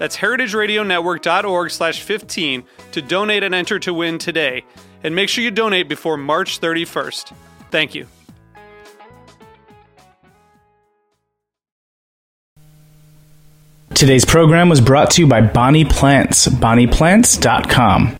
[0.00, 4.64] That's heritageradionetwork.org slash 15 to donate and enter to win today.
[5.04, 7.34] And make sure you donate before March 31st.
[7.70, 8.06] Thank you.
[13.92, 18.19] Today's program was brought to you by Bonnie Plants, bonnieplants.com.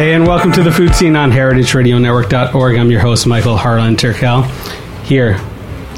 [0.00, 2.78] Hey, and welcome to the Food Seen on heritageradionetwork.org.
[2.78, 4.46] I'm your host, Michael Harlan Turkel.
[5.02, 5.38] Here,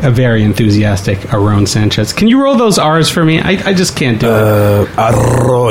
[0.03, 2.13] a very enthusiastic Aaron Sanchez.
[2.13, 3.41] Can you roll those R's for me?
[3.41, 4.33] I, I just can't do it.
[4.33, 5.69] Uh.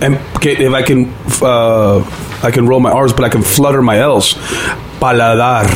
[0.00, 2.08] And okay, if I can, uh,
[2.44, 4.34] I can roll my R's, but I can flutter my L's.
[5.00, 5.66] Paladar.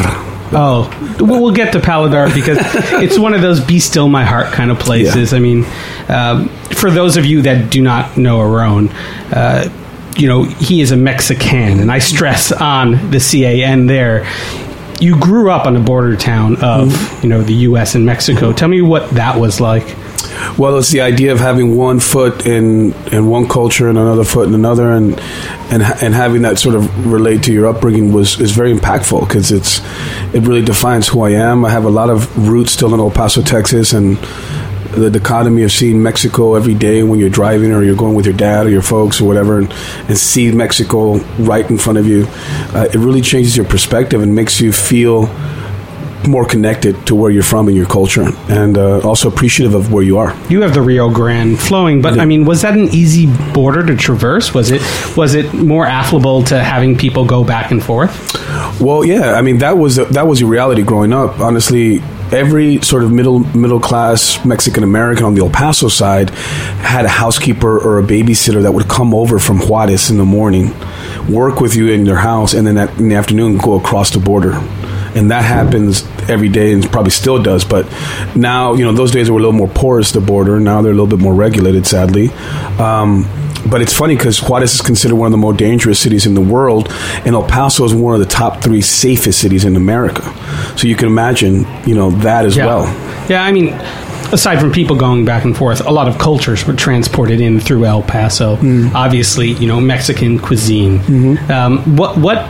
[0.53, 2.59] Oh, we'll, we'll get to Paladar because
[3.03, 5.35] it's one of those be still my heart kind of places.
[5.35, 5.65] I mean,
[6.07, 8.91] um, for those of you that do not know Aaron,
[9.33, 9.69] uh,
[10.17, 14.27] you know, he is a Mexican, and I stress on the CAN there.
[15.01, 17.23] You grew up on a border town of, mm-hmm.
[17.23, 17.95] you know, the U.S.
[17.95, 18.53] and Mexico.
[18.53, 19.95] Tell me what that was like.
[20.59, 24.49] Well, it's the idea of having one foot in in one culture and another foot
[24.49, 25.19] in another, and
[25.71, 29.53] and and having that sort of relate to your upbringing was is very impactful because
[29.53, 29.81] it's
[30.35, 31.65] it really defines who I am.
[31.65, 34.19] I have a lot of roots still in El Paso, Texas, and
[34.97, 38.37] the dichotomy of seeing Mexico every day when you're driving or you're going with your
[38.37, 39.73] dad or your folks or whatever, and,
[40.09, 42.27] and see Mexico right in front of you,
[42.75, 45.31] uh, it really changes your perspective and makes you feel
[46.27, 50.03] more connected to where you're from and your culture, and uh, also appreciative of where
[50.03, 50.35] you are.
[50.49, 53.97] You have the Rio Grande flowing, but I mean, was that an easy border to
[53.97, 54.53] traverse?
[54.53, 54.83] Was it
[55.17, 58.35] was it more affable to having people go back and forth?
[58.81, 61.39] Well, yeah, I mean that was a, that was a reality growing up.
[61.39, 62.03] Honestly,
[62.33, 67.09] every sort of middle middle class Mexican American on the El Paso side had a
[67.09, 70.75] housekeeper or a babysitter that would come over from Juarez in the morning,
[71.29, 74.53] work with you in their house, and then in the afternoon go across the border.
[75.17, 77.65] And that happens every day, and probably still does.
[77.65, 77.87] But
[78.37, 80.13] now, you know, those days were a little more porous.
[80.13, 82.29] The border now they're a little bit more regulated, sadly.
[82.79, 83.27] Um,
[83.69, 86.41] but it's funny because Juarez is considered one of the more dangerous cities in the
[86.41, 86.89] world,
[87.25, 90.23] and El Paso is one of the top three safest cities in America.
[90.77, 92.67] So you can imagine, you know, that as Yeah.
[92.67, 92.85] well.
[93.29, 93.69] Yeah, I mean,
[94.33, 97.87] aside from people going back and forth, a lot of cultures were transported in through
[97.87, 98.57] El Paso.
[98.57, 98.95] Mm.
[98.95, 101.01] Obviously, you know, Mexican cuisine.
[101.01, 101.51] Mm-hmm.
[101.51, 102.47] Um, what what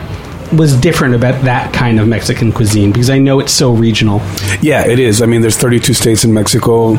[0.55, 2.91] was different about that kind of Mexican cuisine?
[2.91, 4.19] Because I know it's so regional.
[4.61, 5.21] Yeah, it is.
[5.21, 6.91] I mean, there's 32 states in Mexico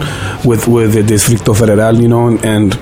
[0.45, 2.75] with with the Distrito Federal, you know, and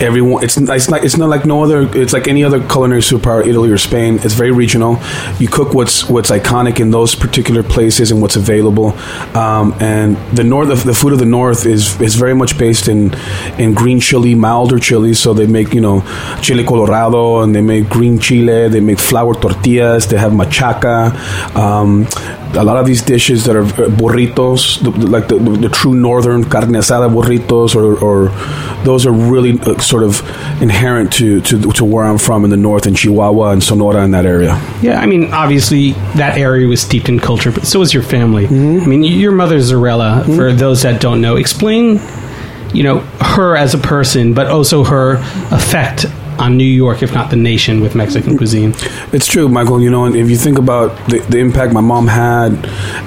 [0.00, 0.44] everyone.
[0.44, 1.82] It's it's not it's not like no other.
[1.98, 4.18] It's like any other culinary superpower, Italy or Spain.
[4.22, 4.98] It's very regional.
[5.38, 8.92] You cook what's what's iconic in those particular places and what's available.
[9.36, 13.14] Um, and the north, the food of the north is is very much based in
[13.58, 15.14] in green chili, milder chili.
[15.14, 16.02] So they make you know
[16.42, 18.68] chile colorado, and they make green chile.
[18.68, 20.06] They make flour tortillas.
[20.06, 21.14] They have machaca.
[21.56, 22.06] Um,
[22.56, 26.44] a lot of these dishes that are uh, burritos, like the, the, the true northern
[26.44, 28.28] carne asada burritos, or, or
[28.84, 30.20] those are really uh, sort of
[30.62, 34.10] inherent to, to to where I'm from in the north, in Chihuahua and Sonora, in
[34.12, 34.60] that area.
[34.82, 38.46] Yeah, I mean, obviously that area was steeped in culture, but so was your family.
[38.46, 40.24] I mean, your mother Zarela.
[40.36, 42.00] For those that don't know, explain,
[42.72, 45.16] you know, her as a person, but also her
[45.50, 46.06] effect
[46.38, 48.38] on New York, if not the nation, with Mexican mm.
[48.38, 48.74] cuisine.
[49.12, 49.80] It's true, Michael.
[49.80, 52.52] You know, if you think about the, the impact my mom had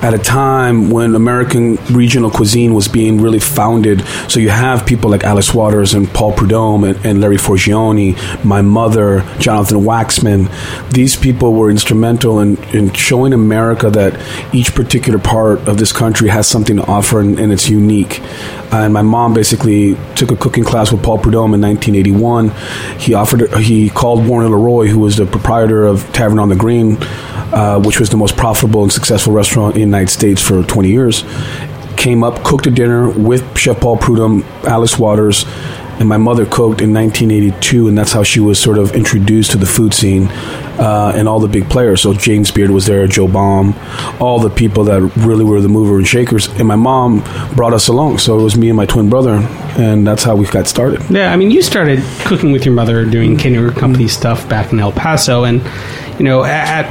[0.03, 4.05] at a time when American regional cuisine was being really founded.
[4.27, 8.61] So you have people like Alice Waters and Paul Prudhomme and, and Larry Forgione, my
[8.61, 10.49] mother, Jonathan Waxman.
[10.91, 14.13] These people were instrumental in, in showing America that
[14.53, 18.21] each particular part of this country has something to offer and, and it's unique.
[18.71, 22.49] And my mom basically took a cooking class with Paul Prudhomme in 1981.
[22.99, 26.97] He offered, he called Warner LeRoy, who was the proprietor of Tavern on the Green,
[27.51, 30.89] uh, which was the most profitable and successful restaurant in the United States for 20
[30.89, 31.23] years.
[31.97, 35.45] Came up, cooked a dinner with Chef Paul Prudhomme, Alice Waters,
[35.99, 39.57] and my mother cooked in 1982, and that's how she was sort of introduced to
[39.57, 40.27] the food scene
[40.79, 42.01] uh, and all the big players.
[42.01, 43.73] So James Beard was there, Joe Baum,
[44.19, 46.47] all the people that really were the mover and shakers.
[46.49, 47.23] And my mom
[47.55, 49.37] brought us along, so it was me and my twin brother,
[49.77, 51.01] and that's how we got started.
[51.09, 54.79] Yeah, I mean, you started cooking with your mother, doing catering company stuff back in
[54.79, 55.63] El Paso, and
[56.19, 56.85] you know, at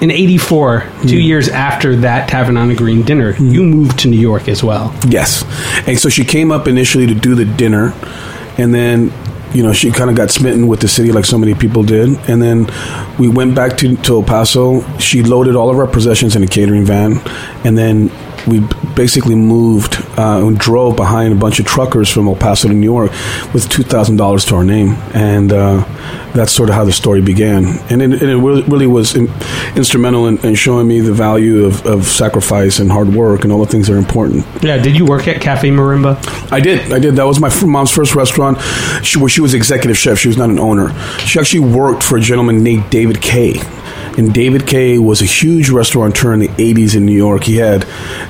[0.00, 1.24] in '84, two mm.
[1.24, 3.52] years after that Tavern on the Green dinner, mm.
[3.52, 4.94] you moved to New York as well.
[5.08, 5.44] Yes.
[5.86, 7.94] And so she came up initially to do the dinner,
[8.58, 9.12] and then,
[9.52, 12.08] you know, she kind of got smitten with the city like so many people did.
[12.28, 12.66] And then
[13.18, 14.82] we went back to, to El Paso.
[14.98, 17.20] She loaded all of our possessions in a catering van,
[17.64, 18.10] and then
[18.46, 18.60] we
[18.94, 22.84] basically moved uh, and drove behind a bunch of truckers from El Paso to New
[22.84, 23.10] York
[23.52, 25.84] with two thousand dollars to our name, and uh,
[26.34, 27.64] that's sort of how the story began.
[27.90, 29.28] And it, and it really, was in,
[29.74, 33.64] instrumental in, in showing me the value of, of sacrifice and hard work and all
[33.64, 34.46] the things that are important.
[34.62, 36.16] Yeah, did you work at Cafe Marimba?
[36.52, 36.92] I did.
[36.92, 37.16] I did.
[37.16, 38.60] That was my f- mom's first restaurant,
[39.02, 40.18] she, where she was executive chef.
[40.18, 40.96] She was not an owner.
[41.20, 43.60] She actually worked for a gentleman named David Keh.
[44.16, 47.44] And David Keh was a huge restaurateur in the 80s in New York.
[47.44, 47.84] He had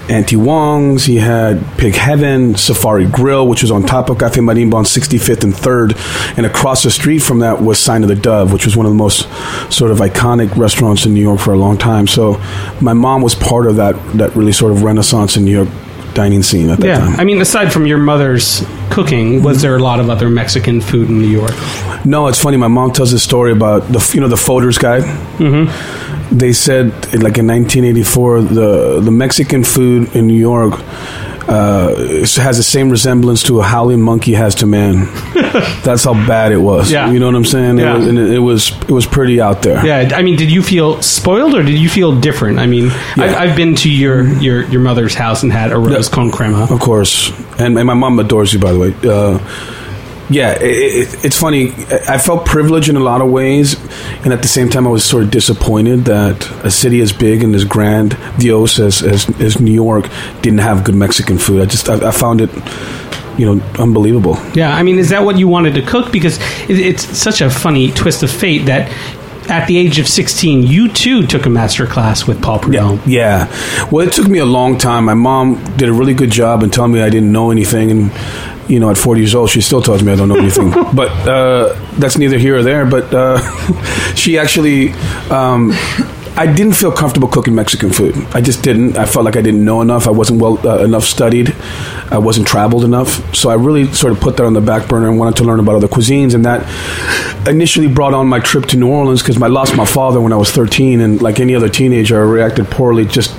[0.08, 4.74] Auntie Wong's, he had Pig Heaven, Safari Grill, which was on top of Cafe Marimba
[4.74, 6.36] on 65th and 3rd.
[6.36, 8.92] And across the street from that was Sign of the Dove, which was one of
[8.92, 9.28] the most
[9.72, 12.06] sort of iconic restaurants in New York for a long time.
[12.06, 12.40] So
[12.80, 15.68] my mom was part of that, that really sort of renaissance in New York
[16.16, 17.20] dining scene at that Yeah, time.
[17.20, 21.08] I mean, aside from your mother's cooking, was there a lot of other Mexican food
[21.08, 21.54] in New York?
[22.04, 22.56] No, it's funny.
[22.56, 25.04] My mom tells a story about the you know the Fodor's Guide.
[25.38, 25.66] Mm-hmm.
[26.42, 26.86] They said
[27.26, 30.74] like in 1984, the the Mexican food in New York
[31.48, 35.06] uh, has the same resemblance to a howling monkey has to man.
[35.84, 36.90] That's how bad it was.
[36.90, 37.10] Yeah.
[37.10, 37.78] you know what I'm saying.
[37.78, 37.94] Yeah.
[37.94, 39.84] It, was, and it, it was it was pretty out there.
[39.84, 42.58] Yeah, I mean, did you feel spoiled or did you feel different?
[42.58, 46.30] I mean, I, I've been to your, your, your mother's house and had arroz con
[46.30, 46.66] crema.
[46.70, 48.94] Of course, and, and my mom adores you, by the way.
[49.04, 49.38] Uh,
[50.28, 51.70] yeah, it, it, it's funny.
[52.08, 53.74] I felt privileged in a lot of ways,
[54.24, 57.44] and at the same time, I was sort of disappointed that a city as big
[57.44, 60.08] and as grandiose as, as, as New York
[60.42, 61.62] didn't have good Mexican food.
[61.62, 62.50] I just I, I found it,
[63.38, 64.36] you know, unbelievable.
[64.54, 66.10] Yeah, I mean, is that what you wanted to cook?
[66.10, 66.38] Because
[66.68, 68.90] it, it's such a funny twist of fate that
[69.48, 73.00] at the age of 16, you too took a master class with Paul Prudhomme.
[73.06, 73.46] Yeah.
[73.92, 75.04] Well, it took me a long time.
[75.04, 77.92] My mom did a really good job in telling me I didn't know anything.
[77.92, 78.10] And,
[78.68, 80.70] you know, at 40 years old, she still tells me I don't know anything.
[80.94, 82.86] but uh, that's neither here or there.
[82.86, 84.90] But uh, she actually.
[85.30, 85.72] Um,
[86.38, 88.14] I didn't feel comfortable cooking Mexican food.
[88.34, 88.98] I just didn't.
[88.98, 90.06] I felt like I didn't know enough.
[90.06, 91.56] I wasn't well uh, enough studied.
[92.10, 93.34] I wasn't traveled enough.
[93.34, 95.60] So I really sort of put that on the back burner and wanted to learn
[95.60, 96.34] about other cuisines.
[96.34, 96.60] And that
[97.48, 100.36] initially brought on my trip to New Orleans because I lost my father when I
[100.36, 101.00] was 13.
[101.00, 103.34] And like any other teenager, I reacted poorly just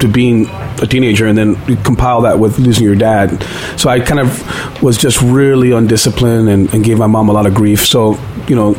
[0.00, 0.46] to being
[0.82, 3.42] a teenager and then you compile that with losing your dad.
[3.78, 7.46] So I kind of was just really undisciplined and, and gave my mom a lot
[7.46, 7.86] of grief.
[7.86, 8.74] So, you know,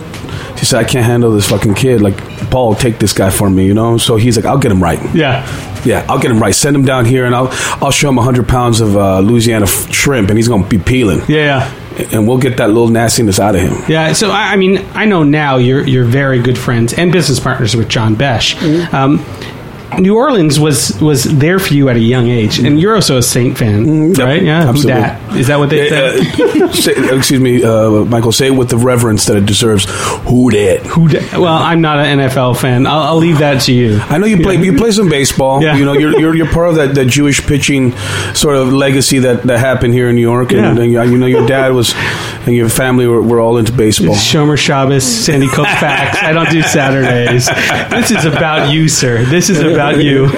[0.57, 2.01] she said, I can't handle this fucking kid.
[2.01, 2.17] Like,
[2.49, 3.97] Paul, take this guy for me, you know?
[3.97, 4.99] So he's like, I'll get him right.
[5.13, 5.45] Yeah.
[5.85, 6.53] Yeah, I'll get him right.
[6.53, 7.49] Send him down here and I'll,
[7.81, 10.79] I'll show him 100 pounds of uh, Louisiana f- shrimp and he's going to be
[10.79, 11.19] peeling.
[11.27, 12.07] Yeah, yeah.
[12.11, 13.73] And we'll get that little nastiness out of him.
[13.87, 17.39] Yeah, so I, I mean, I know now you're you're very good friends and business
[17.39, 18.55] partners with John Besh.
[18.93, 19.19] Um,
[19.99, 23.21] New Orleans was was there for you at a young age, and you're also a
[23.23, 24.41] Saint fan, Yep, right?
[24.43, 25.01] Yeah, who absolutely.
[25.01, 25.37] dat?
[25.37, 26.61] Is that what they said?
[26.61, 29.85] Uh, say, excuse me, uh, Michael, say it with the reverence that it deserves.
[30.27, 30.81] Who dat?
[30.87, 31.07] Who?
[31.07, 31.39] dat?
[31.39, 32.85] Well, I'm not an NFL fan.
[32.85, 33.99] I'll, I'll leave that to you.
[34.09, 34.57] I know you play.
[34.57, 35.61] You play some baseball.
[35.63, 35.77] Yeah.
[35.77, 37.95] You know, you're, you're you're part of that, that Jewish pitching
[38.33, 40.51] sort of legacy that, that happened here in New York.
[40.51, 40.83] And, Yeah.
[40.83, 41.93] and you you know, your dad was,
[42.45, 44.15] and your family were, were all into baseball.
[44.15, 46.21] Shomer Shabbos, Sandy Koufax.
[46.23, 47.47] I don't do Saturdays.
[47.89, 49.23] This is about you, sir.
[49.23, 50.27] This is about about you.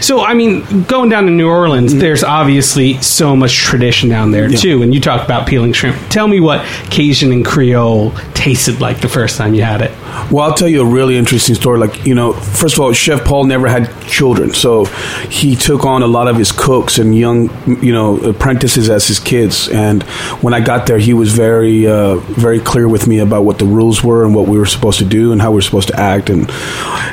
[0.00, 4.48] So, I mean, going down to New Orleans, there's obviously so much tradition down there
[4.48, 4.82] too.
[4.82, 5.96] And you talk about peeling shrimp.
[6.08, 9.90] Tell me what Cajun and Creole tasted like the first time you had it.
[10.30, 11.78] Well, I'll tell you a really interesting story.
[11.78, 14.86] Like, you know, first of all, Chef Paul never had children, so
[15.28, 17.50] he took on a lot of his cooks and young,
[17.82, 19.68] you know, apprentices as his kids.
[19.68, 20.02] And
[20.42, 23.66] when I got there, he was very, uh, very clear with me about what the
[23.66, 26.00] rules were and what we were supposed to do and how we were supposed to
[26.00, 26.30] act.
[26.30, 26.50] And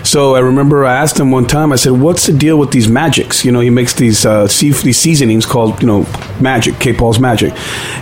[0.03, 1.66] so I remember I asked him one time.
[1.71, 4.71] I said, "What's the deal with these magics?" You know, he makes these uh, sea-
[4.71, 6.05] these seasonings called, you know,
[6.39, 6.93] magic, K.
[6.93, 7.53] Paul's magic.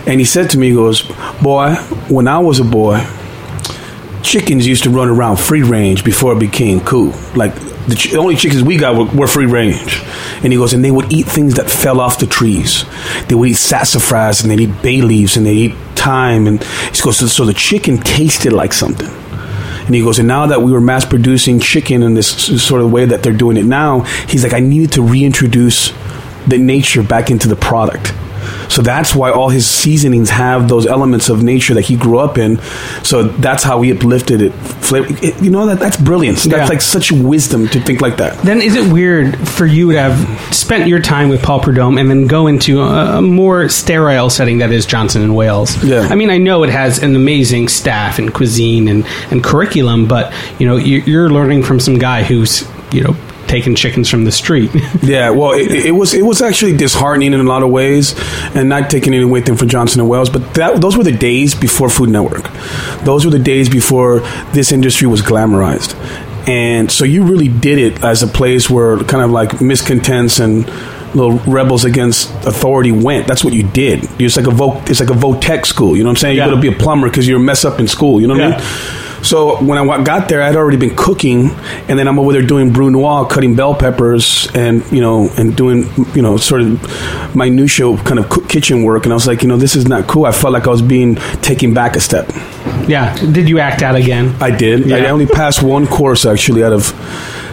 [0.06, 1.02] And he said to me, he goes,
[1.42, 1.74] "Boy,
[2.08, 3.04] when I was a boy."
[4.22, 7.12] chickens used to run around free range before it became cool.
[7.36, 7.54] Like
[7.86, 10.02] the, ch- the only chickens we got were, were free range.
[10.42, 12.84] And he goes, and they would eat things that fell off the trees.
[13.28, 16.48] They would eat sassafras and they'd eat bay leaves and they eat thyme.
[16.48, 19.10] And he goes, so, so the chicken tasted like something.
[19.86, 22.28] And he goes, and now that we were mass producing chicken in this
[22.62, 25.92] sort of way that they're doing it now, he's like, I needed to reintroduce
[26.46, 28.12] the nature back into the product.
[28.68, 32.38] So that's why all his seasonings have those elements of nature that he grew up
[32.38, 32.58] in.
[33.02, 34.52] So that's how he uplifted it.
[34.52, 36.44] Flavor, it- you know that that's brilliance.
[36.44, 36.66] That's Yeah.
[36.68, 38.38] like such wisdom to think like that.
[38.42, 42.08] Then is it weird for you to have spent your time with Paul Prudhomme and
[42.10, 45.82] then go into a, a more sterile setting that is Johnson and Wales?
[45.84, 46.06] Yeah.
[46.10, 50.32] I mean, I know it has an amazing staff and cuisine and, and curriculum, but
[50.58, 53.16] you know, you, you're learning from some guy who's you know
[53.48, 54.70] taking chickens from the street.
[55.02, 58.14] Yeah, well, it, it was it was actually disheartening in a lot of ways,
[58.56, 60.30] and not taking any away from Johnson and Wales.
[60.30, 62.50] But that those were the days before Food Network.
[63.04, 64.20] Those were the days before
[64.52, 65.94] this industry was glamorized,
[66.48, 70.66] and so you really did it as a place where kind of like miscontents and
[71.14, 73.26] little rebels against authority went.
[73.28, 74.04] That's what you did.
[74.20, 75.96] It's like a vo- it's like a votech school.
[75.96, 76.36] You know what I'm saying?
[76.36, 76.46] Yeah.
[76.46, 78.20] You got to be a plumber because you're a mess up in school.
[78.20, 78.60] You know what I mean?
[79.26, 81.50] So when I got there, I'd already been cooking,
[81.88, 85.88] and then I'm over there doing brunoise, cutting bell peppers, and you know, and doing
[86.14, 89.04] you know, sort of minutia kind of kitchen work.
[89.04, 90.26] And I was like, you know, this is not cool.
[90.26, 92.30] I felt like I was being taken back a step.
[92.88, 93.16] yeah.
[93.16, 94.34] Did you act out again?
[94.40, 94.92] I did.
[94.92, 96.84] I only passed one course actually out of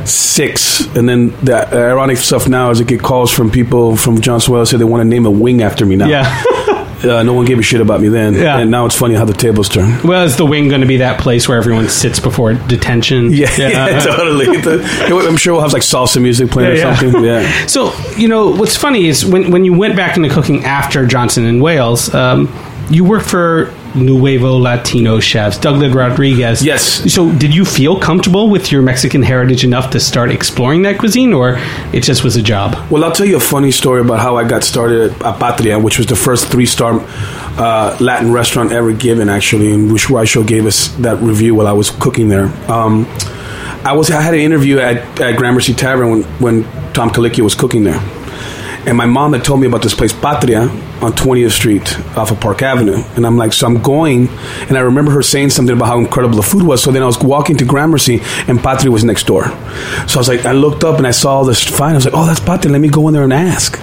[0.08, 4.54] six, and then the ironic stuff now is I get calls from people from Johnson
[4.54, 6.08] Wales say they want to name a wing after me now.
[6.08, 6.44] Yeah.
[7.04, 8.58] Uh, no one gave a shit about me then, Yeah.
[8.60, 10.02] and now it's funny how the tables turn.
[10.04, 13.32] well, is the wing going to be that place where everyone sits before detention?
[13.32, 14.46] Yeah, yeah, totally.
[14.58, 16.96] The- I'm sure we'll have like salsa music playing Yeah, or yeah.
[16.96, 17.24] something.
[17.24, 17.68] Yeah.
[17.68, 21.46] So you know what's funny is when when you went back into cooking after Johnson
[21.46, 22.48] and Wales, um,
[22.90, 26.64] you worked for Nuevo Latino chefs, Douglas Rodriguez.
[26.64, 27.12] Yes.
[27.14, 31.34] So did you feel comfortable with your Mexican heritage enough to start exploring that cuisine,
[31.34, 31.58] or
[31.94, 32.76] it just was a job?
[32.90, 35.98] Well, I'll tell you a funny story about how I got started at Patria, which
[35.98, 37.00] was the first three star
[37.58, 41.74] uh, Latin restaurant ever given, actually, and which Reichl gave us that review while I
[41.74, 42.46] was cooking there.
[42.70, 43.06] Um,
[43.86, 47.56] I was I had an interview at, at Gramercy Tavern when, when Tom Colicchio was
[47.56, 48.00] cooking there.
[48.86, 50.62] And my mom had told me about this place, Patria,
[51.02, 53.02] on 20th Street off of Park Avenue.
[53.16, 54.28] And I'm like, so I'm going.
[54.68, 56.84] And I remember her saying something about how incredible the food was.
[56.84, 59.46] So then I was walking to Gramercy, and Patria was next door.
[60.08, 61.92] So I was like, I looked up and I saw this fine.
[61.92, 62.72] I was like, oh, that's Patria.
[62.72, 63.80] Let me go in there and ask.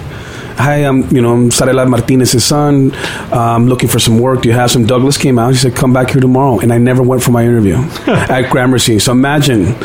[0.57, 2.91] Hi, I'm you know I'm Zarela Martinez's son.
[3.31, 4.41] I'm looking for some work.
[4.43, 4.85] Do you have some?
[4.85, 5.49] Douglas came out.
[5.49, 7.75] He said, "Come back here tomorrow." And I never went for my interview
[8.07, 8.99] at Gramercy.
[8.99, 9.75] So imagine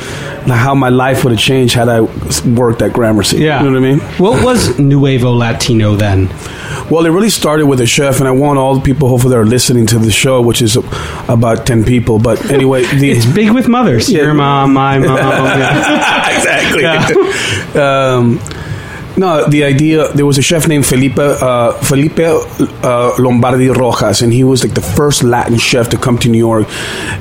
[0.46, 2.00] how my life would have changed had I
[2.46, 3.38] worked at Gramercy.
[3.38, 3.62] Yeah.
[3.62, 4.00] you know what I mean.
[4.18, 6.28] What was Nuevo Latino then?
[6.90, 9.38] Well, it really started with a chef, and I want all the people, hopefully, that
[9.40, 10.76] are listening to the show, which is
[11.28, 12.18] about ten people.
[12.18, 14.08] But anyway, the It's big with mothers.
[14.10, 14.22] Yeah.
[14.22, 15.16] Your mom, my mom.
[15.16, 16.36] yeah.
[16.36, 16.82] exactly.
[16.82, 18.14] Yeah.
[18.16, 18.38] um,
[19.16, 20.12] no, the idea.
[20.12, 24.74] There was a chef named Felipe uh, Felipe uh, Lombardi Rojas, and he was like
[24.74, 26.66] the first Latin chef to come to New York.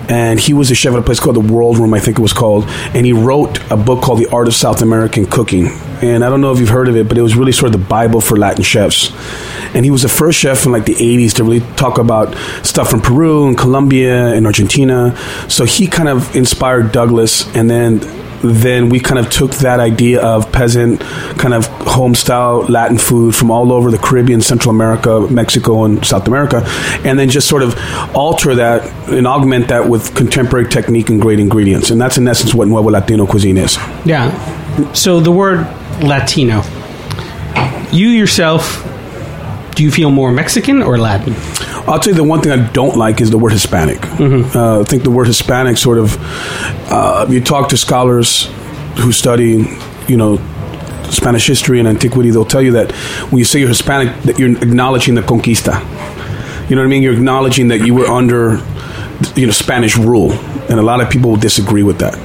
[0.09, 2.21] And he was a chef at a place called the World Room, I think it
[2.21, 2.65] was called.
[2.93, 5.67] And he wrote a book called The Art of South American Cooking.
[6.01, 7.79] And I don't know if you've heard of it, but it was really sort of
[7.81, 9.11] the Bible for Latin chefs.
[9.73, 12.35] And he was the first chef in like the 80s to really talk about
[12.65, 15.17] stuff from Peru and Colombia and Argentina.
[15.49, 17.99] So he kind of inspired Douglas, and then
[18.51, 21.01] then we kind of took that idea of peasant
[21.37, 26.05] kind of home style Latin food from all over the Caribbean, Central America, Mexico, and
[26.05, 26.63] South America,
[27.03, 27.77] and then just sort of
[28.15, 31.89] alter that and augment that with contemporary technique and great ingredients.
[31.89, 33.77] And that's in essence what Nuevo Latino cuisine is.
[34.05, 34.31] Yeah.
[34.93, 35.67] So the word
[36.01, 36.61] Latino.
[37.91, 38.83] You yourself,
[39.75, 41.33] do you feel more Mexican or Latin?
[41.87, 44.03] I'll tell you the one thing I don't like is the word Hispanic.
[44.55, 46.17] Uh, I think the word Hispanic sort of,
[46.91, 48.49] uh, you talk to scholars
[48.97, 49.67] who study,
[50.07, 50.37] you know,
[51.11, 52.91] Spanish history and antiquity, they'll tell you that
[53.29, 55.79] when you say you're Hispanic, that you're acknowledging the conquista.
[56.69, 57.03] You know what I mean?
[57.03, 58.57] You're acknowledging that you were under,
[59.35, 60.31] you know, Spanish rule,
[60.69, 62.15] and a lot of people will disagree with that.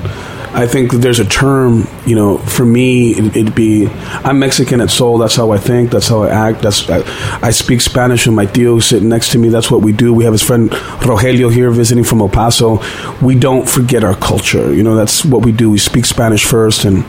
[0.52, 3.86] I think there's a term, you know, for me, it, it'd be
[4.24, 5.16] I'm Mexican at soul.
[5.16, 5.92] That's how I think.
[5.92, 6.62] That's how I act.
[6.62, 7.02] That's I,
[7.40, 9.48] I speak Spanish, and my tío sitting next to me.
[9.48, 10.12] That's what we do.
[10.12, 12.82] We have his friend Rogelio here visiting from El Paso.
[13.22, 14.74] We don't forget our culture.
[14.74, 15.70] You know, that's what we do.
[15.70, 17.04] We speak Spanish first, and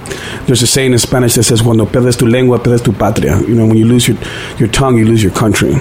[0.46, 3.56] there's a saying in Spanish that says, "Cuando pierdes tu lengua, pierdes tu patria." You
[3.56, 4.18] know, when you lose your
[4.60, 5.74] your tongue, you lose your country.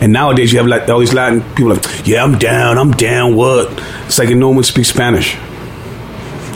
[0.00, 2.78] And nowadays, you have like all these Latin people like, "Yeah, I'm down.
[2.78, 3.34] I'm down.
[3.34, 3.72] What?"
[4.06, 5.36] It's like no one speaks Spanish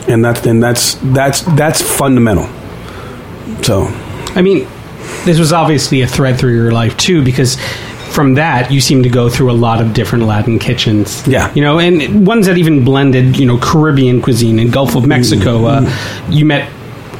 [0.07, 2.47] and that's and that's that's that's fundamental.
[3.63, 3.87] So,
[4.35, 4.67] I mean,
[5.25, 7.57] this was obviously a thread through your life too, because
[8.11, 11.25] from that you seem to go through a lot of different Latin kitchens.
[11.27, 11.53] Yeah.
[11.53, 15.65] you know, and ones that even blended, you know, Caribbean cuisine and Gulf of Mexico.
[15.65, 16.69] Uh, you met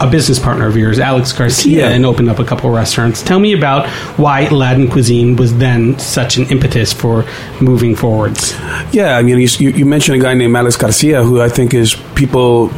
[0.01, 1.89] a business partner of yours, Alex Garcia, Yeah.
[1.96, 3.22] and opened up a couple restaurants.
[3.22, 7.24] Tell me about why Latin cuisine was then such an impetus for
[7.62, 8.53] moving forwards.
[8.91, 11.74] yeah, I mean, you, you you mentioned a guy named Alex Garcia, who I think
[11.74, 12.72] is people.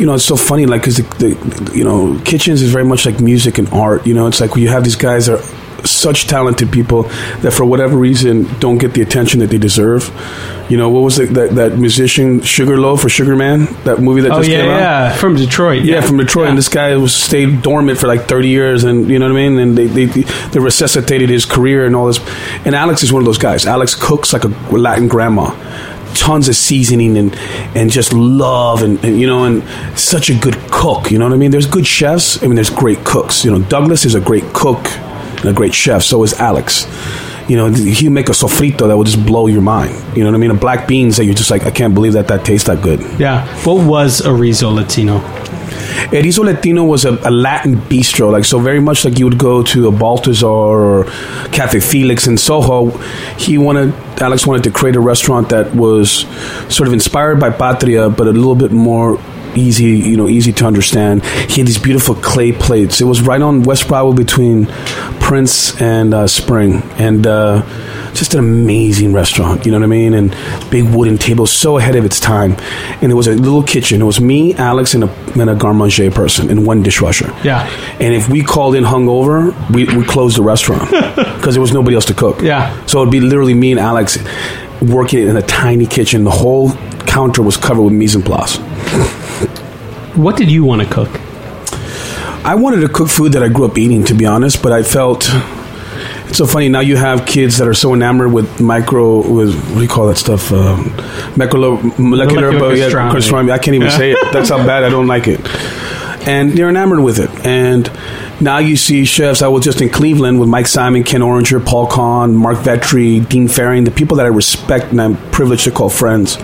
[0.00, 3.04] You know, it's so funny, like, because the, the, you know, kitchens is very much
[3.06, 4.06] like music and art.
[4.06, 5.44] You know, it's like you have these guys that are
[5.86, 7.04] such talented people
[7.42, 10.10] that for whatever reason don't get the attention that they deserve.
[10.68, 13.66] You know, what was it, that that musician Sugarloaf or Sugarman?
[13.84, 14.78] That movie that Oh just yeah, came out.
[14.78, 15.82] yeah, from Detroit.
[15.84, 19.18] Yeah, from Detroit, and this guy was stayed dormant for like thirty years, and you
[19.18, 19.58] know what I mean.
[19.58, 22.20] And they, they they resuscitated his career and all this.
[22.64, 23.66] And Alex is one of those guys.
[23.66, 25.50] Alex cooks like a Latin grandma,
[26.14, 27.34] tons of seasoning and
[27.76, 29.62] and just love and, and you know and
[29.98, 31.10] such a good cook.
[31.10, 31.50] You know what I mean?
[31.50, 32.42] There's good chefs.
[32.42, 33.44] I mean, there's great cooks.
[33.44, 34.86] You know, Douglas is a great cook
[35.48, 36.02] a great chef.
[36.02, 36.86] So is Alex.
[37.48, 39.92] You know, he'll make a sofrito that will just blow your mind.
[40.16, 40.52] You know what I mean?
[40.52, 43.00] A black beans that you're just like, I can't believe that that tastes that good.
[43.18, 43.44] yeah.
[43.64, 45.18] What was Erizo Latino?
[46.12, 49.62] Erizo Latino was a, a Latin bistro, like so very much like you would go
[49.62, 51.04] to a Balthazar or
[51.50, 52.90] Cafe Felix in Soho.
[53.36, 56.26] He wanted Alex wanted to create a restaurant that was
[56.72, 59.18] sort of inspired by Patria, but a little bit more
[59.56, 61.24] easy, you know, easy to understand.
[61.24, 63.00] He had these beautiful clay plates.
[63.00, 64.66] It was right on West Broadway between
[65.20, 67.62] Prince and uh, Spring, and uh,
[68.14, 69.64] just an amazing restaurant.
[69.64, 70.14] You know what I mean?
[70.14, 70.30] And
[70.70, 72.56] big wooden tables, so ahead of its time.
[73.00, 74.00] And it was a little kitchen.
[74.00, 77.32] It was me, Alex, and a, and a garde manger person, and one dishwasher.
[77.42, 77.68] Yeah.
[78.00, 81.94] And if we called in hungover, we we closed the restaurant because there was nobody
[81.94, 82.42] else to cook.
[82.42, 82.84] Yeah.
[82.86, 84.18] So it'd be literally me and Alex
[84.80, 86.24] working in a tiny kitchen.
[86.24, 86.72] The whole
[87.06, 88.58] counter was covered with mise en place.
[90.14, 91.08] What did you want to cook?
[92.44, 94.82] I wanted to cook food that I grew up eating, to be honest, but I
[94.82, 95.28] felt
[96.26, 96.68] it's so funny.
[96.68, 100.08] Now you have kids that are so enamored with micro, with what do you call
[100.08, 100.52] that stuff?
[100.52, 100.94] Um,
[101.36, 103.52] molecular, molecular, Molecular yeah, gastronomy.
[103.52, 104.18] I can't even say it.
[104.32, 105.40] That's how bad I don't like it.
[106.26, 107.30] And they're enamored with it.
[107.46, 107.90] And
[108.40, 109.40] now you see chefs.
[109.40, 113.48] I was just in Cleveland with Mike Symon, Ken Oringer, Paul Kahan, Mark Vetri, Dean
[113.48, 116.36] Fearing, the people that I respect and I'm privileged to call friends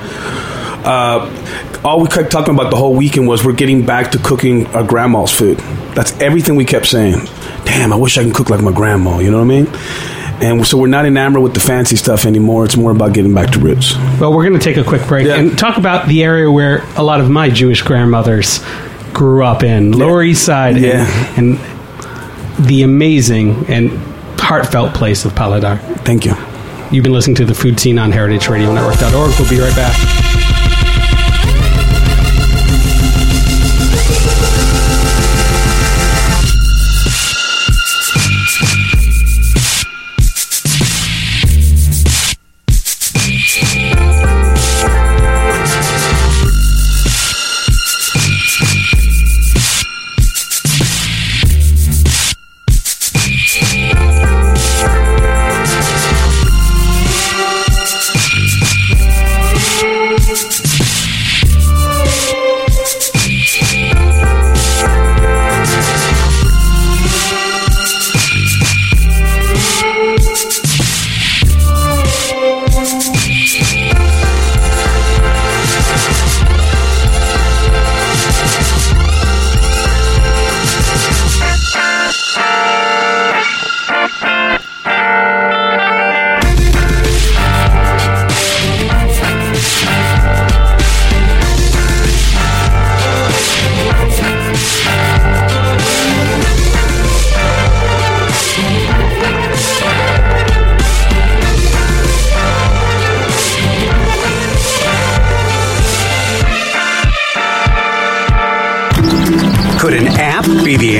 [0.88, 4.66] uh, all we kept talking about the whole weekend was we're getting back to cooking
[4.68, 5.58] our grandma's food.
[5.94, 7.18] That's everything we kept saying.
[7.64, 9.18] Damn, I wish I can cook like my grandma.
[9.18, 9.66] You know what I mean?
[10.40, 12.64] And so we're not enamored with the fancy stuff anymore.
[12.64, 13.94] It's more about getting back to roots.
[14.20, 15.34] Well, we're going to take a quick break Yeah.
[15.36, 18.60] and talk about the area where a lot of my Jewish grandmothers
[19.12, 21.34] grew up in, Lower East Side, and- Yeah.
[21.36, 21.58] and,
[22.66, 23.90] the amazing and
[24.40, 25.78] heartfelt place of Paladar.
[26.04, 26.34] Thank you.
[26.90, 29.38] You've been listening to the Food Seen on heritageradionetwork.org.
[29.38, 30.27] We'll be right back.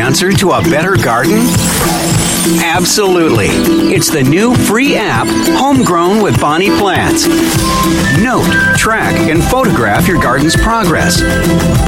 [0.09, 1.37] Answer to a better garden?
[2.65, 3.49] Absolutely.
[3.93, 5.27] It's the new free app,
[5.59, 7.27] Homegrown with Bonnie Plants.
[8.19, 11.21] Note, track, and photograph your garden's progress.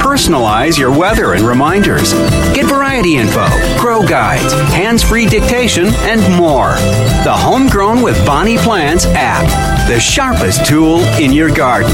[0.03, 2.13] Personalize your weather and reminders.
[2.53, 3.47] Get variety info,
[3.79, 6.75] grow guides, hands free dictation, and more.
[7.23, 9.47] The Homegrown with Bonnie Plants app,
[9.89, 11.91] the sharpest tool in your garden.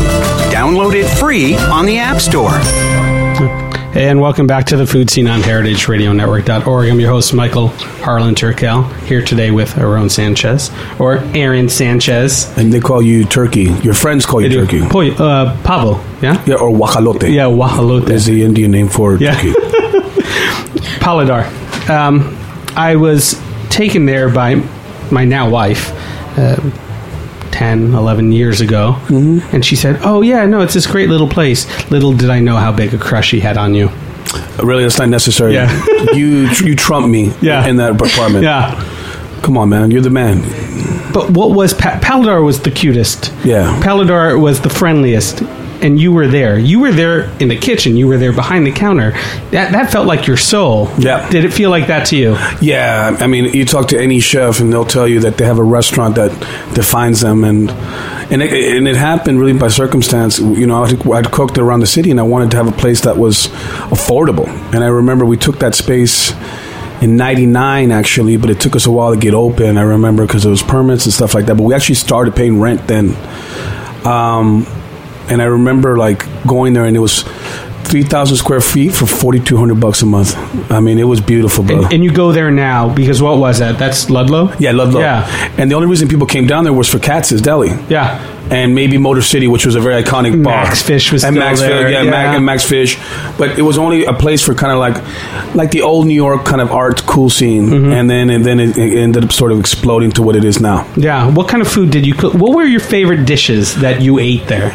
[0.52, 2.60] Download it free on the App Store.
[3.96, 6.90] And welcome back to the Food Seen on heritageradionetwork.org.
[6.90, 10.70] I'm your host, Michael Harlan Turkel, here today with Aaron Sanchez,
[11.00, 12.56] or Aaron Sanchez.
[12.58, 13.64] And they call you turkey.
[13.82, 14.82] Your friends call you turkey.
[14.88, 16.44] Poy, uh, Pavo, yeah?
[16.46, 17.34] Yeah, or guajolote.
[17.34, 18.10] Yeah, guajolote.
[18.12, 19.34] Is the Indian name for Yeah.
[19.36, 19.54] turkey.
[21.00, 21.90] Paladar.
[21.90, 22.38] Um,
[22.76, 24.56] I was taken there by
[25.12, 25.92] my now wife
[26.38, 26.58] uh,
[27.58, 28.94] 10, 11 years ago.
[29.08, 29.56] Mm-hmm.
[29.56, 31.66] And she said, Oh, yeah, no, it's this great little place.
[31.90, 33.90] Little did I know how big a crush she had on you.
[34.62, 35.54] Really, that's not necessary.
[35.56, 35.72] Yeah.
[36.14, 37.66] you you trump me Yeah.
[37.68, 38.44] in that apartment.
[38.44, 38.76] Yeah.
[39.42, 39.90] Come on, man.
[39.90, 40.42] You're the man.
[41.14, 43.34] But what was pa- Paladar was the cutest.
[43.44, 43.80] Yeah.
[43.82, 45.42] Paladar was the friendliest.
[45.82, 46.58] And you were there.
[46.58, 47.96] You were there in the kitchen.
[47.98, 49.12] You were there behind the counter.
[49.52, 50.90] That that felt like your soul.
[50.98, 51.30] Yeah.
[51.30, 52.36] Did it feel like that to you?
[52.62, 55.60] Yeah, I mean, you talk to any chef, and they'll tell you that they have
[55.60, 56.32] a restaurant that
[56.74, 57.70] defines them, and
[58.32, 60.40] and it, and it happened really by circumstance.
[60.40, 63.02] You know, I'd, I'd cooked around the city, and I wanted to have a place
[63.02, 63.48] that was
[63.90, 64.48] affordable.
[64.74, 66.34] And I remember we took that space
[67.02, 69.78] in '99, actually, but it took us a while to get open.
[69.78, 71.56] I remember because it was permits and stuff like that.
[71.56, 73.16] But we actually started paying rent then.
[74.06, 74.66] Um,
[75.30, 77.24] and I remember like going there, and it was.
[77.88, 80.36] 3,000 square feet for 4,200 bucks a month.
[80.72, 81.84] I mean, it was beautiful, bro.
[81.84, 83.78] And, and you go there now because what was that?
[83.80, 84.54] That's Ludlow?
[84.60, 85.00] Yeah, Ludlow.
[85.02, 85.54] Yeah.
[85.58, 87.70] And the only reason people came down there was for Katz's Deli.
[87.90, 88.34] Yeah.
[88.50, 90.64] And maybe Motor City, which was a very iconic bar.
[90.64, 92.10] Max Fish was and still Max there, Fish, yeah, yeah.
[92.10, 92.98] Mac and Max Fish.
[93.38, 96.46] But it was only a place for kind of like, like the old New York
[96.46, 97.92] kind of art cool scene, Mm-hmm.
[97.92, 100.62] and then and then it, it ended up sort of exploding to what it is
[100.62, 100.88] now.
[100.96, 101.30] Yeah.
[101.30, 102.36] What kind of food did you cook?
[102.36, 104.70] What were your favorite dishes that you ate there?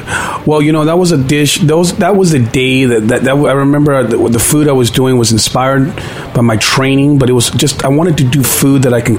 [0.46, 1.58] Well, you know that was a dish.
[1.60, 4.90] Those that was the day that that, that I remember the, the food I was
[4.90, 5.94] doing was inspired
[6.34, 9.16] by my training, but it was just I wanted to do food that I can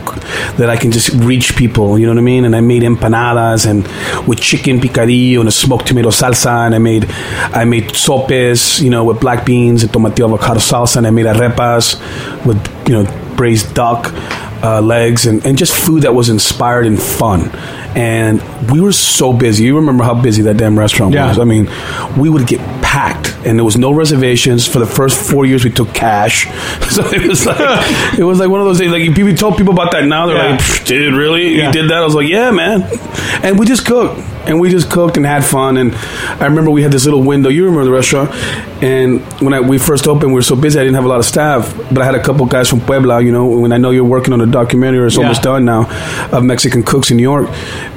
[0.58, 1.98] that I can just reach people.
[1.98, 2.46] You know what I mean?
[2.46, 3.84] And I made empanadas and
[4.28, 8.90] with chicken picadillo and a smoked tomato salsa, and I made I made sopes, you
[8.90, 12.00] know, with black beans and tomatillo avocado salsa, and I made arepas
[12.46, 14.12] with you know braised duck
[14.64, 17.50] uh, legs and, and just food that was inspired and fun.
[17.96, 19.66] And we were so busy.
[19.66, 21.28] You remember how busy that damn restaurant Yeah.
[21.28, 21.38] was.
[21.38, 21.70] I mean,
[22.18, 24.66] we would get packed, and there was no reservations.
[24.68, 26.48] For the first four years, we took cash,
[26.90, 27.60] so it was like
[28.18, 28.92] it was like one of those things.
[28.92, 30.52] Like if people told people about that now, they're Yeah.
[30.52, 31.56] like, "Pfft, "Dude, really?
[31.58, 31.68] Yeah.
[31.68, 32.82] You did that?" I was like, "Yeah, man."
[33.44, 35.78] And we just cooked, and we just cooked and had fun.
[35.78, 35.94] And
[36.42, 37.50] I remember we had this little window.
[37.50, 38.32] You remember the restaurant?
[38.84, 41.20] And when I, we first opened, we were so busy, I didn't have a lot
[41.20, 43.22] of staff, but I had a couple guys from Puebla.
[43.22, 45.24] You know, when I know you're working on a documentary, or it's Yeah.
[45.24, 45.90] almost done now,
[46.32, 47.50] of Mexican cooks in New York.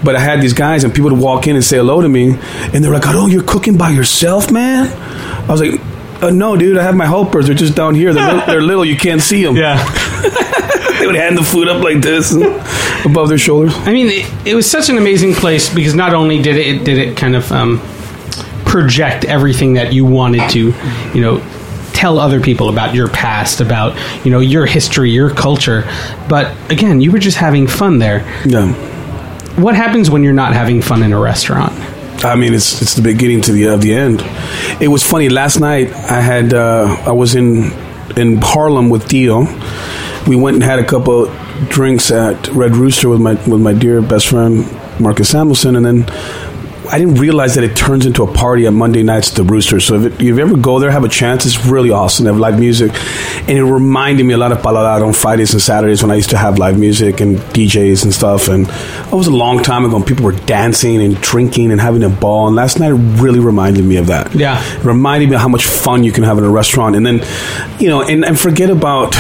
[0.02, 2.36] But I had these guys, and people would walk in and say hello to me,
[2.72, 4.90] and they're like, "Oh, you're cooking by yourself, man?"
[5.48, 5.80] I was like.
[6.22, 6.78] Uh, no, dude.
[6.78, 7.44] I have my helpers.
[7.46, 8.14] They're just down here.
[8.14, 8.86] They're, little, they're little.
[8.86, 9.54] You can't see them.
[9.54, 9.76] Yeah.
[10.98, 12.32] They would hand the food up like this,
[13.04, 13.74] above their shoulders.
[13.84, 16.96] I mean, it, it was such an amazing place because not only did it did
[16.96, 17.80] it kind of um,
[18.64, 20.72] project everything that you wanted to,
[21.14, 21.36] you know,
[21.96, 25.82] tell other people about your past, about you know your history, your culture,
[26.28, 28.20] but again, you were just having fun there.
[28.46, 28.72] Yeah.
[29.56, 31.72] What happens when you're not having fun in a restaurant?
[32.24, 34.22] I mean, it's it's the beginning to the of the end.
[34.80, 35.28] It was funny.
[35.28, 37.72] Last night, I had uh, I was in
[38.16, 39.46] in Harlem with Dio.
[40.26, 41.26] We went and had a couple
[41.68, 44.64] drinks at Red Rooster with my with my dear best friend
[45.00, 46.06] Marcus Samuelsson, and then
[46.88, 49.80] I didn't realize that it turns into a party on Monday nights at the Rooster.
[49.80, 51.46] So if, it, if you ever go there, have a chance.
[51.46, 52.24] It's really awesome.
[52.24, 55.62] They have live music, and it reminded me a lot of Paladar on Fridays and
[55.62, 58.48] Saturdays when I used to have live music and DJs and stuff.
[58.48, 59.96] And it was a long time ago.
[59.96, 62.46] And people were dancing and drinking and having a ball.
[62.46, 64.34] And last night it really reminded me of that.
[64.34, 64.62] Yeah.
[64.62, 66.96] it reminded me of how much fun you can have in a restaurant.
[66.96, 67.24] And then,
[67.80, 69.14] you know, and, and forget about,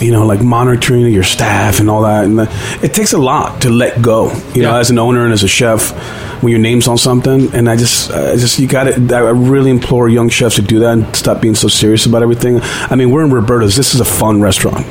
[0.00, 2.24] you know, like monitoring your staff and all that.
[2.24, 2.46] And uh,
[2.82, 4.32] it takes a lot to let go.
[4.54, 5.92] You know, as an owner and as a chef
[6.40, 9.70] when your name's on something and i just i just you got it i really
[9.70, 12.60] implore young chefs to do that and stop being so serious about everything.
[12.62, 14.86] I mean we're in roberta's this is a fun restaurant.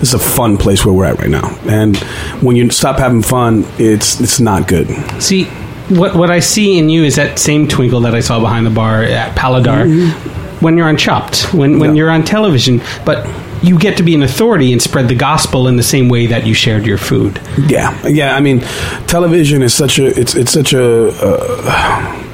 [0.00, 1.56] This is a fun place where we're at right now.
[1.68, 1.96] And
[2.42, 4.88] when you stop having fun it's it's not good.
[5.22, 5.44] See,
[5.88, 8.70] what what I see in you is that same twinkle that I saw behind the
[8.70, 9.84] bar at Paladar.
[9.86, 10.64] Mm-hmm.
[10.64, 11.98] When you're on Chopped, when when Yeah.
[12.04, 13.26] you're on television, but
[13.62, 16.46] you get to be an authority and spread the gospel in the same way that
[16.46, 17.40] you shared your food.
[17.68, 18.60] yeah yeah i mean
[19.06, 22.24] television is such a it's it's such a uh,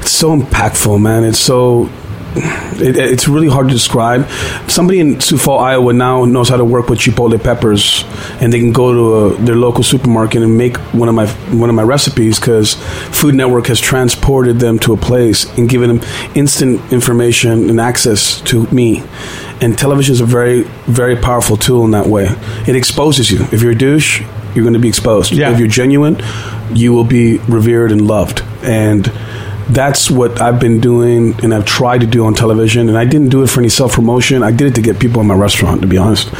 [0.00, 1.88] it's so impactful man it's so
[2.36, 4.28] It, it's really hard to describe.
[4.68, 8.04] Somebody in Sioux Falls, Iowa, now knows how to work with chipotle peppers,
[8.40, 11.70] and they can go to a, their local supermarket and make one of my one
[11.70, 16.08] of my recipes because Food Network has transported them to a place and given them
[16.34, 19.02] instant information and access to me.
[19.60, 22.26] And television is a very very powerful tool in that way.
[22.66, 23.42] It exposes you.
[23.52, 24.22] If you're a douche,
[24.54, 25.32] you're going to be exposed.
[25.32, 25.52] Yeah.
[25.52, 26.20] If you're genuine,
[26.72, 28.42] you will be revered and loved.
[28.62, 29.06] And
[29.68, 32.88] that's what I've been doing and I've tried to do on television.
[32.88, 34.42] And I didn't do it for any self promotion.
[34.44, 36.30] I did it to get people in my restaurant, to be honest.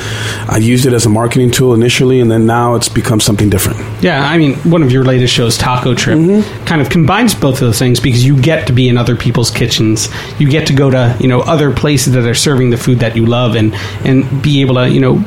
[0.49, 3.81] I used it as a marketing tool initially, and then now it's become something different.
[4.03, 6.65] Yeah, I mean, one of your latest shows, Taco Trip, Mm-hmm.
[6.67, 9.51] kind of combines both of those things because you get to be in other people's
[9.51, 10.09] kitchens.
[10.39, 13.17] You get to go to you know other places that are serving the food that
[13.17, 15.25] you love, and and be able to you know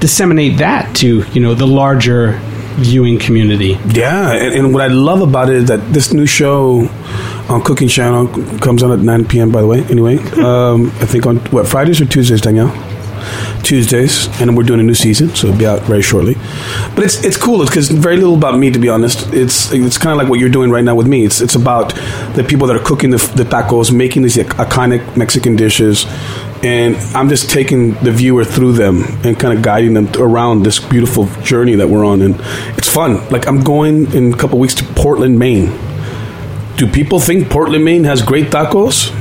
[0.00, 2.40] disseminate that to you know the larger
[2.80, 3.78] viewing community.
[3.88, 6.88] Yeah, and, and what I love about it is that this new show
[7.48, 9.50] on Cooking Channel comes on at 9 p.m.
[9.50, 12.72] By the way, anyway, um, I think on what Fridays or Tuesdays, Danielle.
[13.62, 16.34] Tuesdays, and we're doing a new season, so it'll be out very shortly.
[16.94, 17.60] But it's it's cool.
[17.60, 19.32] It's because very little about me, to be honest.
[19.34, 21.26] It's it's kind of like what you're doing right now with me.
[21.26, 21.94] It's it's about
[22.34, 26.06] the people that are cooking the, the tacos, making these iconic Mexican dishes,
[26.62, 30.78] and I'm just taking the viewer through them and kind of guiding them around this
[30.78, 32.36] beautiful journey that we're on, and
[32.76, 33.26] it's fun.
[33.28, 35.72] Like I'm going in a couple weeks to Portland, Maine.
[36.76, 39.16] Do people think Portland, Maine has great tacos?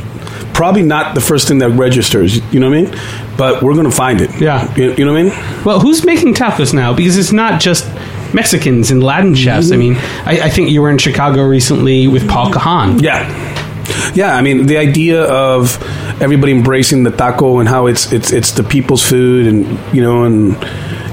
[0.54, 2.38] Probably not the first thing that registers.
[2.54, 3.00] You know what I mean?
[3.38, 4.30] But we're gonna find it.
[4.42, 4.74] Yeah.
[4.76, 5.64] You, you know what I mean?
[5.64, 6.94] Well, who's making tacos now?
[6.94, 7.86] Because it's not just
[8.34, 9.72] Mexicans and Latin chefs.
[9.72, 9.94] I mm-hmm.
[9.94, 13.02] mean, I, I think you were in Chicago recently with Paul Kahan.
[13.02, 14.36] Yeah, yeah.
[14.36, 15.78] I mean, the idea of
[16.22, 20.24] everybody embracing the taco and how it's it's it's the people's food, and you know,
[20.24, 20.58] and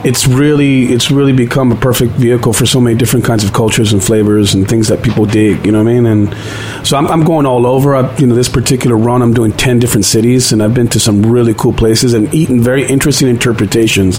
[0.04, 3.92] it's really it's really become a perfect vehicle for so many different kinds of cultures
[3.92, 5.66] and flavors and things that people dig.
[5.66, 6.06] You know what I mean?
[6.06, 7.96] And so I'm, I'm going all over.
[7.96, 11.00] I, you know, this particular run, I'm doing ten different cities, and I've been to
[11.00, 14.18] some really cool places and eaten very interesting interpretations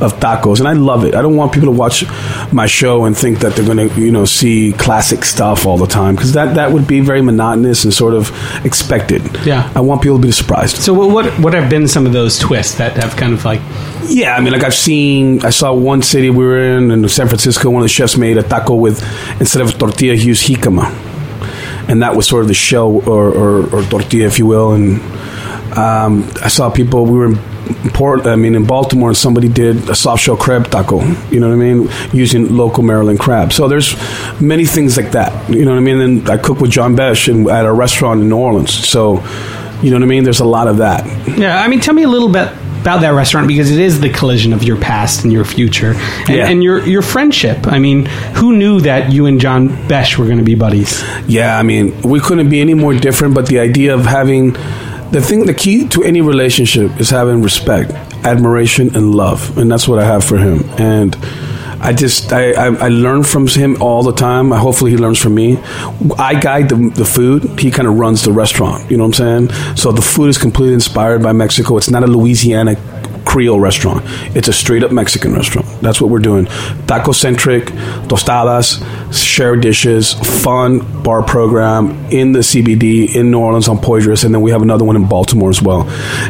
[0.00, 1.14] of tacos, and I love it.
[1.14, 2.04] I don't want people to watch
[2.52, 5.86] my show and think that they're going to you know see classic stuff all the
[5.86, 8.32] time because that that would be very monotonous and sort of
[8.64, 9.22] expected.
[9.44, 9.70] Yeah.
[9.74, 10.76] I want people to surprised.
[10.76, 13.60] So what what what have been some of those twists that have kind of like
[14.08, 17.28] Yeah, I mean, like I've seen, I saw one city we were in in San
[17.28, 17.70] Francisco.
[17.70, 19.02] One of the chefs made a taco with
[19.40, 20.84] instead of tortilla, he used jicama,
[21.88, 24.72] and that was sort of the shell or, or, or tortilla, if you will.
[24.72, 25.00] And
[25.76, 27.04] um, I saw people.
[27.04, 30.70] We were in Port, I mean, in Baltimore, and somebody did a soft shell crab
[30.70, 31.02] taco.
[31.30, 31.88] You know what I mean?
[32.12, 33.52] Using local Maryland crab.
[33.52, 33.96] So there's
[34.40, 35.50] many things like that.
[35.50, 36.00] You know what I mean?
[36.00, 38.72] And I cook with John Besh in, at a restaurant in New Orleans.
[38.72, 39.22] So.
[39.82, 40.24] You know what I mean?
[40.24, 41.04] There's a lot of that.
[41.38, 42.48] Yeah, I mean, tell me a little bit
[42.80, 45.92] about that restaurant because it is the collision of your past and your future,
[46.28, 46.46] and, Yeah.
[46.48, 47.66] and your your friendship.
[47.66, 51.02] I mean, who knew that you and John Besh were going to be buddies?
[51.26, 53.34] Yeah, I mean, we couldn't be any more different.
[53.34, 54.52] But the idea of having
[55.10, 57.90] the thing, the key to any relationship is having respect,
[58.24, 60.64] admiration, and love, and that's what I have for him.
[60.78, 61.16] And
[61.80, 64.52] I just I, I, I learn from him all the time.
[64.52, 65.58] I, hopefully, he learns from me.
[66.18, 67.58] I guide the, the food.
[67.60, 68.90] He kind of runs the restaurant.
[68.90, 69.76] You know what I'm saying?
[69.76, 71.76] So the food is completely inspired by Mexico.
[71.76, 72.76] It's not a Louisiana
[73.26, 74.02] Creole restaurant.
[74.36, 75.66] It's a straight up Mexican restaurant.
[75.82, 76.46] That's what we're doing.
[76.86, 77.64] Taco centric,
[78.08, 84.32] tostadas, shared dishes, fun bar program in the CBD in New Orleans on Poydras, and
[84.32, 85.88] then we have another one in Baltimore as well.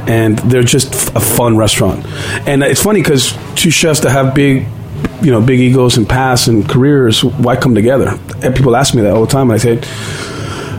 [0.08, 2.04] And they're just a fun restaurant.
[2.48, 4.66] And it's funny because two chefs that have big
[5.22, 8.18] you know, big egos and past and careers, why come together?
[8.42, 9.50] And people ask me that all the time.
[9.50, 9.76] And I say,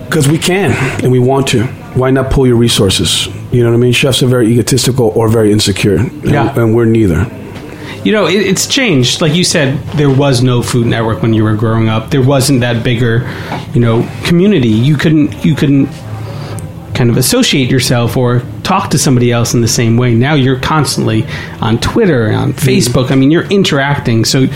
[0.05, 0.71] because we can
[1.03, 1.65] and we want to.
[1.97, 3.27] Why not pull your resources?
[3.51, 3.91] You know what I mean?
[3.93, 5.95] Chefs are very egotistical or very insecure.
[5.97, 6.57] And, Yeah.
[6.59, 7.25] and we're neither.
[8.03, 9.19] You know, it, it's changed.
[9.21, 12.11] Like you said, there was no Food Network when you were growing up.
[12.11, 13.27] There wasn't that bigger,
[13.73, 14.69] you know, community.
[14.69, 15.87] You couldn't you couldn't
[16.93, 20.13] kind of associate yourself or talk to somebody else in the same way.
[20.13, 21.25] Now you're constantly
[21.61, 22.67] on Twitter, on mm-hmm.
[22.67, 23.11] Facebook.
[23.11, 24.25] I mean, you're interacting.
[24.25, 24.47] So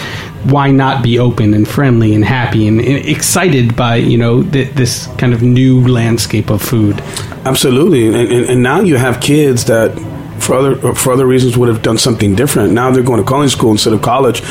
[0.44, 4.74] why not be open and friendly and happy and, and excited by you know th-
[4.74, 7.00] this kind of new landscape of food?
[7.46, 9.96] Absolutely, and, and, and now you have kids that,
[10.42, 12.74] for other for other reasons, would have done something different.
[12.74, 14.42] Now they're going to calling school instead of college,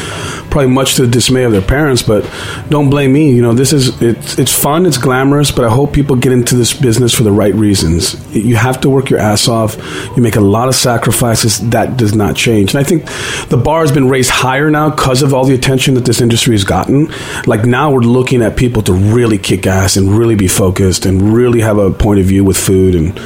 [0.51, 2.03] probably much to the dismay of their parents.
[2.03, 2.29] But
[2.69, 3.33] don't blame me.
[3.33, 6.57] You know, this is it's it's fun, it's glamorous, but I hope people get into
[6.57, 8.15] this business for the right reasons.
[8.35, 9.77] You have to work your ass off.
[10.17, 11.71] You make a lot of sacrifices.
[11.71, 12.75] That does not change.
[12.75, 13.05] And I think
[13.49, 16.55] the bar has been raised higher now because of all the attention that this industry
[16.55, 17.09] has gotten.
[17.47, 21.35] Like now, we're looking at people to really kick ass and really be focused and
[21.35, 23.19] really have a point of view with food and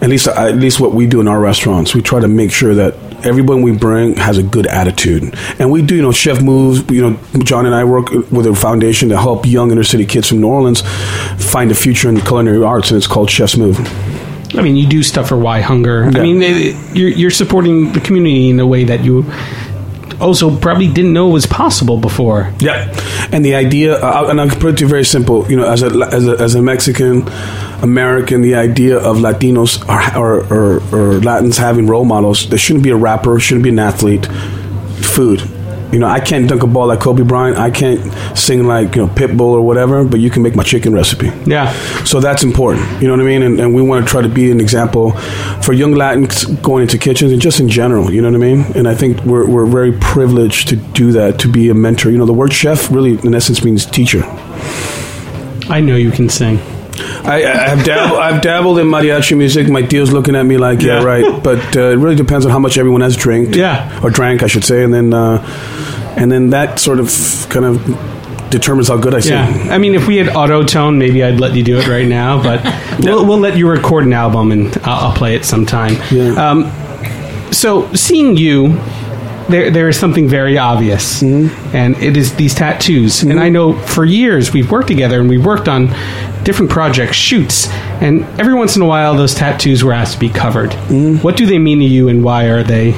[0.00, 1.94] at least uh, at least what we do in our restaurants.
[1.94, 5.34] We try to make sure that everyone we bring has a good attitude.
[5.58, 8.54] And we do you know chef moves you know john and i work with a
[8.54, 10.82] foundation to help young inner city kids from new orleans
[11.38, 13.78] find a future in the culinary arts and it's called chef's move.
[14.54, 16.16] I mean, you do stuff for WhyHunger.
[16.16, 19.22] I mean, it, you're, you're supporting the community in a way that you
[20.20, 22.52] also probably didn't know it was possible before.
[22.60, 22.94] Yeah,
[23.32, 25.50] and the idea, uh, and I'll put it to you very simple.
[25.50, 27.28] You know, as a as a, as a Mexican
[27.82, 32.48] American, the idea of Latinos or, or, or, or Latins having role models.
[32.48, 34.26] There shouldn't be a rapper, shouldn't be an athlete.
[35.00, 35.40] Food.
[35.92, 37.58] You know, I can't dunk a ball like Kobe Bryant.
[37.58, 38.00] I can't
[38.36, 40.04] sing like you know Pitbull or whatever.
[40.04, 41.30] But you can make my chicken recipe.
[41.46, 41.72] Yeah.
[42.04, 43.02] So that's important.
[43.02, 43.42] You know what I mean?
[43.42, 45.12] And, and we want to try to be an example
[45.62, 48.10] for young Latins going into kitchens and just in general.
[48.12, 48.64] You know what I mean?
[48.76, 52.10] And I think we're, we're very privileged to do that, to be a mentor.
[52.10, 54.22] You know, the word chef really, in essence, means teacher.
[55.68, 56.58] I know you can sing.
[57.24, 59.68] I, I have dabbled, I've dabbled in mariachi music.
[59.68, 61.04] My deal's looking at me like, yeah, Yeah.
[61.04, 61.42] right.
[61.42, 64.00] But uh, it really depends on how much everyone has drank, Yeah.
[64.02, 65.42] or drank, I should say, and then uh,
[66.16, 69.32] and then that sort of kind of determines how good I sing.
[69.34, 69.72] Yeah.
[69.74, 72.60] I mean, if we had Auto-Tune, maybe I'd let you do it right now, but
[73.00, 75.94] we'll, we'll let you record an album and I'll, I'll play it sometime.
[76.10, 76.32] Yeah.
[76.50, 78.76] Um, so, seeing you,
[79.50, 81.76] there, there is something very obvious, Mm-hmm.
[81.76, 83.22] and it is these tattoos.
[83.22, 85.88] And I know for years we've worked together and we've worked on
[86.44, 87.68] different projects, shoots,
[88.00, 90.70] and every once in a while those tattoos were asked to be covered.
[90.70, 91.18] Mm-hmm.
[91.22, 92.92] What do they mean to you, and why are they?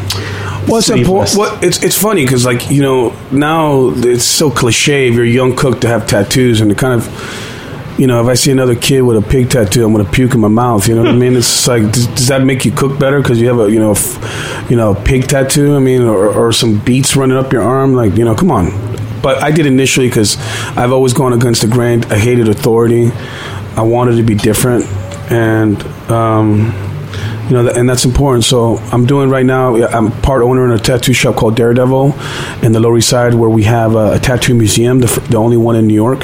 [0.68, 1.62] Well, it's important.
[1.64, 5.56] it's it's funny because like you know now it's so cliche if you're a young
[5.56, 7.08] cook to have tattoos and it kind of
[7.98, 10.40] you know if I see another kid with a pig tattoo I'm gonna puke in
[10.40, 10.88] my mouth.
[10.88, 11.36] You know what I mean?
[11.36, 13.92] It's like does, does that make you cook better because you have a you know
[13.92, 15.76] f- you know a pig tattoo?
[15.76, 17.94] I mean, or, or some beets running up your arm?
[17.94, 18.70] Like you know, come on.
[19.22, 20.36] But I did initially because
[20.76, 22.04] I've always gone against the grain.
[22.06, 23.10] I hated authority.
[23.76, 24.84] I wanted to be different
[25.30, 25.82] and.
[26.10, 26.91] um
[27.52, 28.44] you know, and that's important.
[28.44, 29.76] So I'm doing right now.
[29.88, 32.14] I'm part owner in a tattoo shop called Daredevil
[32.62, 35.58] in the Lower East Side, where we have a, a tattoo museum, the, the only
[35.58, 36.20] one in New York,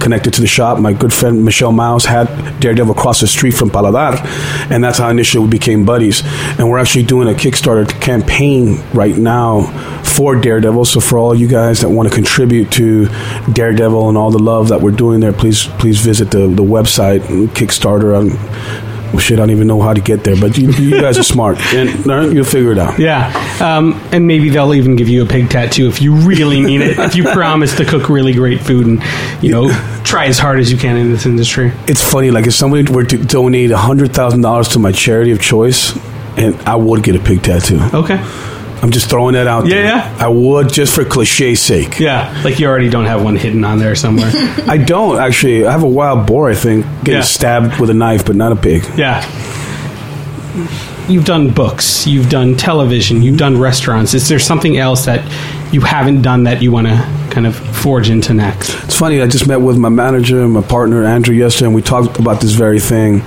[0.00, 0.78] connected to the shop.
[0.78, 2.26] My good friend Michelle Myles had
[2.60, 4.24] Daredevil across the street from Paladar,
[4.70, 6.22] and that's how initially we became buddies.
[6.58, 9.62] And we're actually doing a Kickstarter campaign right now
[10.04, 10.84] for Daredevil.
[10.84, 13.08] So for all you guys that want to contribute to
[13.52, 17.22] Daredevil and all the love that we're doing there, please please visit the the website
[17.48, 18.16] Kickstarter.
[18.16, 21.18] On, well, shit, I don't even know how to get there, but you, you guys
[21.18, 22.98] are smart, and learn, you'll figure it out.
[22.98, 26.82] Yeah, um, and maybe they'll even give you a pig tattoo if you really mean
[26.82, 26.98] it.
[26.98, 29.02] if you promise to cook really great food and
[29.42, 29.70] you know
[30.04, 31.72] try as hard as you can in this industry.
[31.86, 35.40] It's funny, like if somebody were to donate hundred thousand dollars to my charity of
[35.40, 35.96] choice,
[36.36, 37.80] and I would get a pig tattoo.
[37.94, 38.18] Okay.
[38.82, 39.84] I'm just throwing that out Yeah, there.
[39.84, 40.16] yeah.
[40.20, 41.98] I would just for cliche's sake.
[41.98, 44.30] Yeah, like you already don't have one hidden on there somewhere.
[44.68, 45.66] I don't actually.
[45.66, 46.48] I have a wild boar.
[46.48, 47.20] I think getting Yeah.
[47.22, 48.84] stabbed with a knife, but not a pig.
[48.96, 49.24] yeah.
[51.08, 54.12] You've done books, you've done television, you've done restaurants.
[54.12, 55.24] Is there something else that
[55.72, 56.96] you haven't done that you want to
[57.30, 58.74] kind of forge into next?
[58.84, 59.22] It's funny.
[59.22, 62.42] I just met with my manager and my partner Andrew yesterday, and we talked about
[62.42, 63.22] this very thing.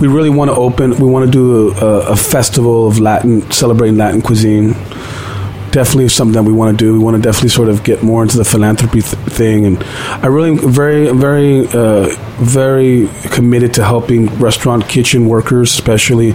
[0.00, 0.90] We really want to open.
[0.98, 4.72] We want to do a, a, festival of Latin, celebrating Latin cuisine.
[5.70, 6.92] Definitely something that we want to do.
[6.92, 9.82] We want to definitely sort of get more into the philanthropy th- thing, and
[10.22, 16.34] I really very, very, uh, very committed to helping restaurant kitchen workers, especially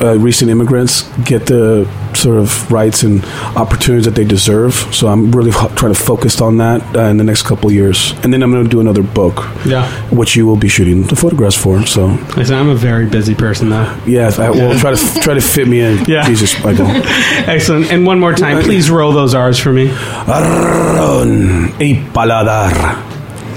[0.00, 1.88] uh, recent immigrants get the
[2.20, 3.24] sort of rights and
[3.56, 4.74] opportunities that they deserve.
[4.94, 7.74] So I'm really ho- trying to focus on that uh, in the next couple of
[7.74, 9.86] years, and then I'm going to do another book, Yeah.
[10.10, 11.84] which you will be shooting the photographs for.
[11.86, 12.06] So
[12.36, 13.88] Listen, I'm a very busy person though.
[14.06, 16.04] yes, I will try to try to fit me in.
[16.10, 16.26] Yeah.
[16.26, 16.86] Jesus, Michael.
[17.46, 17.90] Excellent.
[17.92, 19.90] And one more time, please roll those R's for me.
[20.26, 23.09] Ron y paladar.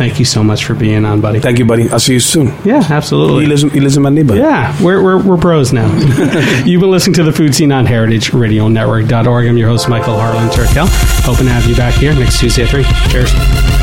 [0.03, 1.39] Thank you so much for being on, buddy.
[1.39, 1.89] Thank you, buddy.
[1.89, 2.47] I'll see you soon.
[2.65, 3.45] Yeah, He absolutely.
[3.45, 4.43] lives, he lives in my neighborhood.
[4.43, 5.87] Yeah, we're, we're, we're bros now.
[6.65, 9.47] You've been listening to the Food Seen on HeritageRadioNetwork.org.
[9.47, 10.87] I'm your host, Michael Harlan Turkel.
[11.23, 12.83] Hoping to have you back here next Tuesday at 3.
[13.13, 13.82] Cheers.